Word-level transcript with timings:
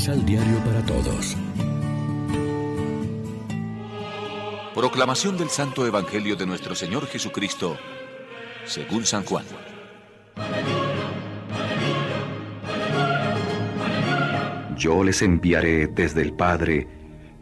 Misal 0.00 0.24
Diario 0.24 0.56
para 0.64 0.80
Todos. 0.86 1.36
Proclamación 4.74 5.36
del 5.36 5.50
Santo 5.50 5.86
Evangelio 5.86 6.36
de 6.36 6.46
nuestro 6.46 6.74
Señor 6.74 7.06
Jesucristo, 7.06 7.76
según 8.64 9.04
San 9.04 9.26
Juan. 9.26 9.44
Yo 14.74 15.04
les 15.04 15.20
enviaré 15.20 15.88
desde 15.88 16.22
el 16.22 16.32
Padre 16.32 16.88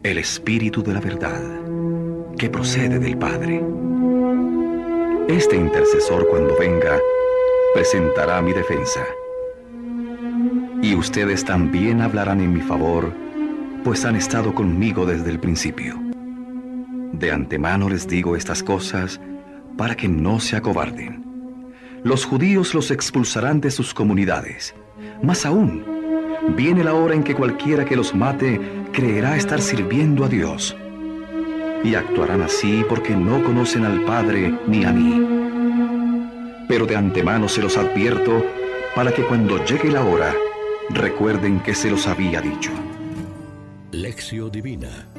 el 0.03 0.17
Espíritu 0.17 0.83
de 0.83 0.93
la 0.95 0.99
verdad, 0.99 1.41
que 2.37 2.49
procede 2.49 2.99
del 2.99 3.17
Padre. 3.17 3.63
Este 5.29 5.55
intercesor 5.55 6.27
cuando 6.27 6.57
venga, 6.57 6.99
presentará 7.73 8.41
mi 8.41 8.51
defensa. 8.51 9.05
Y 10.81 10.95
ustedes 10.95 11.43
también 11.43 12.01
hablarán 12.01 12.39
en 12.39 12.53
mi 12.53 12.61
favor, 12.61 13.13
pues 13.83 14.05
han 14.05 14.15
estado 14.15 14.53
conmigo 14.53 15.05
desde 15.05 15.29
el 15.29 15.39
principio. 15.39 15.99
De 17.13 17.31
antemano 17.31 17.89
les 17.89 18.07
digo 18.07 18.35
estas 18.35 18.63
cosas 18.63 19.19
para 19.77 19.95
que 19.95 20.07
no 20.07 20.39
se 20.39 20.55
acobarden. 20.55 21.73
Los 22.03 22.23
judíos 22.23 22.73
los 22.73 22.91
expulsarán 22.91 23.59
de 23.59 23.71
sus 23.71 23.93
comunidades. 23.93 24.73
Más 25.21 25.45
aún, 25.45 25.83
viene 26.55 26.83
la 26.83 26.93
hora 26.93 27.13
en 27.13 27.23
que 27.23 27.35
cualquiera 27.35 27.83
que 27.83 27.97
los 27.97 28.15
mate 28.15 28.61
creerá 28.93 29.35
estar 29.35 29.61
sirviendo 29.61 30.23
a 30.23 30.29
Dios. 30.29 30.77
Y 31.83 31.95
actuarán 31.95 32.41
así 32.41 32.85
porque 32.87 33.15
no 33.15 33.43
conocen 33.43 33.83
al 33.83 34.05
Padre 34.05 34.57
ni 34.65 34.85
a 34.85 34.93
mí. 34.93 35.27
Pero 36.69 36.85
de 36.85 36.95
antemano 36.95 37.49
se 37.49 37.61
los 37.61 37.77
advierto 37.77 38.45
para 38.95 39.11
que 39.11 39.23
cuando 39.23 39.63
llegue 39.65 39.91
la 39.91 40.03
hora, 40.03 40.33
recuerden 40.91 41.59
que 41.61 41.75
se 41.75 41.89
los 41.89 42.07
había 42.07 42.41
dicho. 42.41 42.71
Lección 43.91 44.51
Divina 44.51 45.09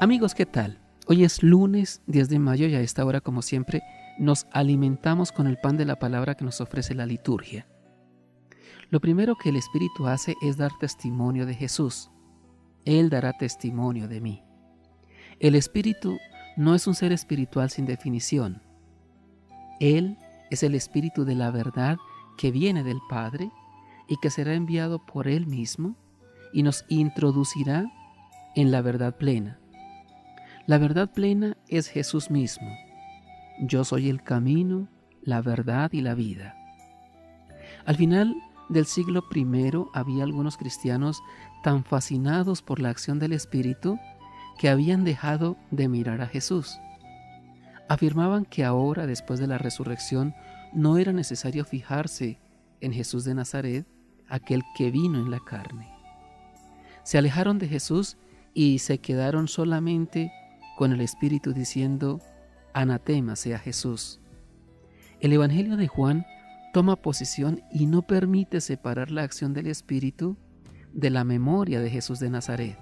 Amigos, 0.00 0.34
¿qué 0.34 0.46
tal? 0.46 0.78
Hoy 1.06 1.24
es 1.24 1.42
lunes 1.42 2.02
10 2.06 2.28
de 2.28 2.38
mayo 2.38 2.66
y 2.66 2.74
a 2.74 2.80
esta 2.80 3.04
hora, 3.04 3.20
como 3.20 3.42
siempre, 3.42 3.82
nos 4.18 4.46
alimentamos 4.52 5.32
con 5.32 5.46
el 5.46 5.58
pan 5.58 5.76
de 5.76 5.84
la 5.84 5.98
palabra 5.98 6.36
que 6.36 6.44
nos 6.44 6.60
ofrece 6.60 6.94
la 6.94 7.04
liturgia. 7.04 7.66
Lo 8.88 9.00
primero 9.00 9.36
que 9.36 9.50
el 9.50 9.56
Espíritu 9.56 10.06
hace 10.06 10.34
es 10.42 10.56
dar 10.56 10.70
testimonio 10.80 11.46
de 11.46 11.54
Jesús. 11.54 12.10
Él 12.84 13.10
dará 13.10 13.32
testimonio 13.34 14.08
de 14.08 14.20
mí. 14.20 14.42
El 15.38 15.54
Espíritu 15.54 16.18
no 16.56 16.74
es 16.74 16.86
un 16.86 16.94
ser 16.94 17.12
espiritual 17.12 17.70
sin 17.70 17.86
definición. 17.86 18.62
Él 19.80 20.16
es 20.50 20.62
el 20.62 20.74
Espíritu 20.74 21.24
de 21.24 21.34
la 21.34 21.50
verdad 21.50 21.98
que 22.40 22.50
viene 22.50 22.82
del 22.82 23.02
Padre 23.06 23.50
y 24.08 24.16
que 24.16 24.30
será 24.30 24.54
enviado 24.54 25.04
por 25.04 25.28
Él 25.28 25.46
mismo 25.46 25.94
y 26.54 26.62
nos 26.62 26.86
introducirá 26.88 27.92
en 28.56 28.70
la 28.70 28.80
verdad 28.80 29.18
plena. 29.18 29.60
La 30.66 30.78
verdad 30.78 31.12
plena 31.12 31.58
es 31.68 31.88
Jesús 31.88 32.30
mismo. 32.30 32.74
Yo 33.60 33.84
soy 33.84 34.08
el 34.08 34.22
camino, 34.22 34.88
la 35.20 35.42
verdad 35.42 35.92
y 35.92 36.00
la 36.00 36.14
vida. 36.14 36.56
Al 37.84 37.96
final, 37.96 38.34
del 38.70 38.86
siglo 38.86 39.22
I 39.34 39.44
había 39.92 40.24
algunos 40.24 40.56
cristianos 40.56 41.22
tan 41.62 41.84
fascinados 41.84 42.62
por 42.62 42.80
la 42.80 42.88
acción 42.88 43.18
del 43.18 43.34
Espíritu 43.34 43.98
que 44.58 44.70
habían 44.70 45.04
dejado 45.04 45.58
de 45.70 45.88
mirar 45.88 46.22
a 46.22 46.26
Jesús. 46.26 46.80
Afirmaban 47.90 48.46
que 48.46 48.64
ahora, 48.64 49.06
después 49.06 49.40
de 49.40 49.46
la 49.46 49.58
resurrección, 49.58 50.34
no 50.72 50.98
era 50.98 51.12
necesario 51.12 51.64
fijarse 51.64 52.38
en 52.80 52.92
Jesús 52.92 53.24
de 53.24 53.34
Nazaret, 53.34 53.86
aquel 54.28 54.62
que 54.76 54.90
vino 54.90 55.18
en 55.18 55.30
la 55.30 55.40
carne. 55.40 55.88
Se 57.02 57.18
alejaron 57.18 57.58
de 57.58 57.68
Jesús 57.68 58.16
y 58.54 58.78
se 58.78 58.98
quedaron 58.98 59.48
solamente 59.48 60.32
con 60.76 60.92
el 60.92 61.00
Espíritu 61.00 61.52
diciendo, 61.52 62.20
anatema 62.72 63.36
sea 63.36 63.58
Jesús. 63.58 64.20
El 65.20 65.32
Evangelio 65.32 65.76
de 65.76 65.88
Juan 65.88 66.24
toma 66.72 66.96
posición 66.96 67.62
y 67.72 67.86
no 67.86 68.02
permite 68.02 68.60
separar 68.60 69.10
la 69.10 69.22
acción 69.22 69.52
del 69.52 69.66
Espíritu 69.66 70.36
de 70.92 71.10
la 71.10 71.24
memoria 71.24 71.80
de 71.80 71.90
Jesús 71.90 72.20
de 72.20 72.30
Nazaret. 72.30 72.78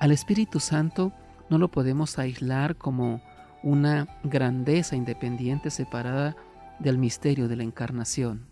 Al 0.00 0.12
Espíritu 0.12 0.60
Santo 0.60 1.12
no 1.48 1.58
lo 1.58 1.70
podemos 1.70 2.18
aislar 2.18 2.76
como 2.76 3.22
una 3.64 4.06
grandeza 4.22 4.94
independiente 4.94 5.70
separada 5.70 6.36
del 6.78 6.98
misterio 6.98 7.48
de 7.48 7.56
la 7.56 7.62
encarnación. 7.62 8.46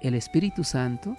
El 0.00 0.14
Espíritu 0.14 0.62
Santo 0.62 1.16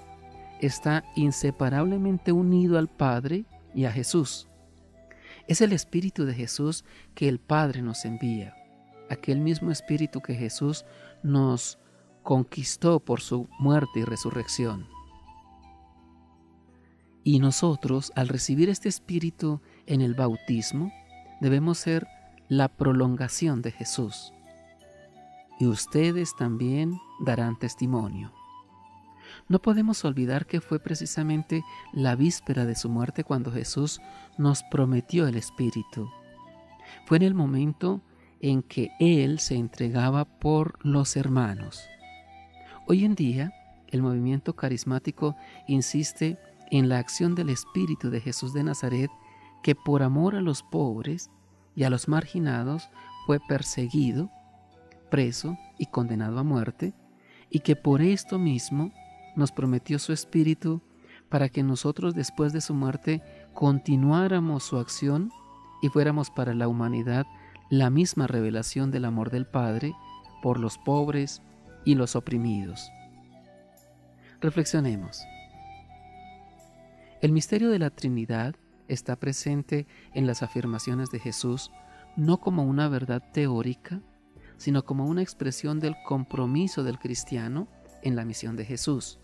está 0.62 1.04
inseparablemente 1.16 2.32
unido 2.32 2.78
al 2.78 2.88
Padre 2.88 3.44
y 3.76 3.84
a 3.84 3.92
Jesús. 3.92 4.48
Es 5.48 5.60
el 5.60 5.74
Espíritu 5.74 6.26
de 6.26 6.34
Jesús 6.34 6.86
que 7.14 7.28
el 7.28 7.40
Padre 7.40 7.82
nos 7.82 8.06
envía, 8.06 8.56
aquel 9.10 9.42
mismo 9.42 9.70
Espíritu 9.70 10.22
que 10.22 10.36
Jesús 10.36 10.86
nos 11.22 11.78
conquistó 12.24 13.02
por 13.02 13.20
su 13.20 13.50
muerte 13.60 14.00
y 14.00 14.04
resurrección. 14.06 14.88
Y 17.26 17.40
nosotros, 17.40 18.14
al 18.16 18.30
recibir 18.30 18.70
este 18.70 18.88
Espíritu 18.88 19.62
en 19.88 20.00
el 20.00 20.14
bautismo, 20.14 20.94
debemos 21.42 21.80
ser 21.80 22.08
la 22.50 22.68
prolongación 22.68 23.62
de 23.62 23.72
Jesús. 23.72 24.34
Y 25.60 25.68
ustedes 25.68 26.36
también 26.36 27.00
darán 27.20 27.58
testimonio. 27.58 28.34
No 29.48 29.60
podemos 29.60 30.04
olvidar 30.04 30.48
que 30.48 30.60
fue 30.60 30.80
precisamente 30.80 31.64
la 31.94 32.16
víspera 32.16 32.66
de 32.66 32.76
su 32.76 32.90
muerte 32.90 33.24
cuando 33.24 33.52
Jesús 33.52 34.02
nos 34.38 34.64
prometió 34.64 35.28
el 35.28 35.36
Espíritu. 35.36 36.10
Fue 37.06 37.18
en 37.18 37.24
el 37.24 37.36
momento 37.36 38.02
en 38.42 38.64
que 38.64 38.92
Él 39.00 39.40
se 39.40 39.56
entregaba 39.56 40.26
por 40.26 40.84
los 40.84 41.16
hermanos. 41.18 41.88
Hoy 42.88 43.06
en 43.06 43.14
día, 43.14 43.54
el 43.90 44.02
movimiento 44.02 44.56
carismático 44.56 45.36
insiste 45.68 46.40
en 46.72 46.90
la 46.90 46.98
acción 46.98 47.36
del 47.36 47.50
Espíritu 47.50 48.10
de 48.10 48.22
Jesús 48.22 48.54
de 48.54 48.64
Nazaret, 48.64 49.12
que 49.62 49.76
por 49.76 50.02
amor 50.02 50.36
a 50.36 50.42
los 50.42 50.64
pobres 50.64 51.30
y 51.80 51.86
a 51.86 51.90
los 51.90 52.10
marginados 52.10 52.90
fue 53.26 53.40
perseguido, 53.40 54.30
preso 55.10 55.58
y 55.78 55.86
condenado 55.86 56.38
a 56.38 56.44
muerte, 56.44 56.94
y 57.50 57.62
que 57.62 57.78
por 57.78 58.02
esto 58.02 58.38
mismo 58.38 58.92
nos 59.38 59.54
prometió 59.54 59.98
su 59.98 60.12
Espíritu 60.12 60.82
para 61.30 61.48
que 61.48 61.64
nosotros 61.64 62.16
después 62.16 62.52
de 62.52 62.60
su 62.60 62.74
muerte 62.74 63.24
continuáramos 63.54 64.64
su 64.64 64.78
acción 64.78 65.32
y 65.82 65.88
fuéramos 65.88 66.30
para 66.30 66.54
la 66.54 66.68
humanidad 66.68 67.26
la 67.70 67.90
misma 67.90 68.28
revelación 68.28 68.92
del 68.92 69.06
amor 69.06 69.30
del 69.30 69.46
Padre 69.46 69.94
por 70.42 70.60
los 70.60 70.78
pobres 70.80 71.42
y 71.86 71.96
los 71.96 72.18
oprimidos. 72.18 72.92
Reflexionemos. 74.42 75.24
El 77.22 77.32
misterio 77.32 77.70
de 77.70 77.80
la 77.80 77.90
Trinidad 77.90 78.56
está 78.90 79.16
presente 79.16 79.88
en 80.14 80.28
las 80.28 80.44
afirmaciones 80.44 81.10
de 81.10 81.20
Jesús 81.20 81.72
no 82.16 82.40
como 82.40 82.64
una 82.64 82.90
verdad 82.90 83.24
teórica, 83.32 84.02
sino 84.58 84.84
como 84.84 85.06
una 85.06 85.22
expresión 85.22 85.80
del 85.80 85.96
compromiso 86.06 86.84
del 86.84 87.00
cristiano 87.00 87.68
en 88.04 88.16
la 88.16 88.26
misión 88.26 88.56
de 88.56 88.66
Jesús. 88.66 89.20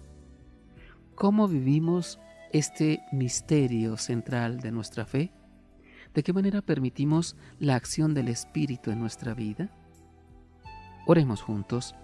¿Cómo 1.16 1.48
vivimos 1.48 2.20
este 2.53 3.02
misterio 3.12 3.98
central 3.98 4.59
de 4.59 4.72
nuestra 4.72 5.06
fe? 5.06 5.34
¿De 6.14 6.24
qué 6.24 6.32
manera 6.32 6.62
permitimos 6.62 7.36
la 7.59 7.76
acción 7.76 8.14
del 8.14 8.29
Espíritu 8.29 8.91
en 8.91 9.00
nuestra 9.00 9.34
vida? 9.34 9.70
Oremos 11.06 11.41
juntos. 11.41 11.96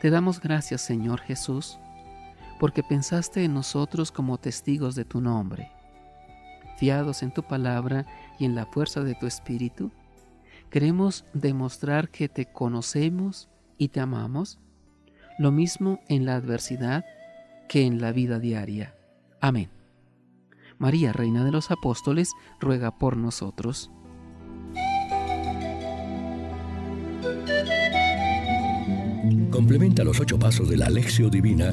Te 0.00 0.10
damos 0.10 0.40
gracias, 0.40 0.82
Señor 0.82 1.20
Jesús, 1.20 1.78
porque 2.58 2.82
pensaste 2.82 3.44
en 3.44 3.54
nosotros 3.54 4.12
como 4.12 4.38
testigos 4.38 4.94
de 4.94 5.04
tu 5.04 5.20
nombre. 5.20 5.70
Fiados 6.78 7.22
en 7.22 7.32
tu 7.32 7.42
palabra 7.42 8.06
y 8.38 8.44
en 8.44 8.54
la 8.54 8.66
fuerza 8.66 9.02
de 9.02 9.14
tu 9.14 9.26
Espíritu, 9.26 9.90
queremos 10.70 11.24
demostrar 11.32 12.10
que 12.10 12.28
te 12.28 12.46
conocemos 12.46 13.48
y 13.78 13.88
te 13.88 14.00
amamos, 14.00 14.58
lo 15.38 15.52
mismo 15.52 16.00
en 16.08 16.26
la 16.26 16.36
adversidad 16.36 17.04
que 17.68 17.84
en 17.84 18.00
la 18.00 18.12
vida 18.12 18.38
diaria. 18.38 18.94
Amén. 19.40 19.70
María, 20.78 21.12
Reina 21.12 21.44
de 21.44 21.52
los 21.52 21.70
Apóstoles, 21.70 22.30
ruega 22.60 22.98
por 22.98 23.16
nosotros. 23.16 23.90
Complementa 29.50 30.04
los 30.04 30.20
ocho 30.20 30.38
pasos 30.38 30.68
de 30.68 30.76
la 30.76 30.86
Alexio 30.86 31.30
Divina 31.30 31.72